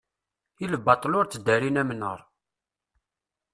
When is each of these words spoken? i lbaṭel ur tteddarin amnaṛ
i 0.63 0.65
lbaṭel 0.73 1.13
ur 1.19 1.25
tteddarin 1.27 1.81
amnaṛ 1.81 2.19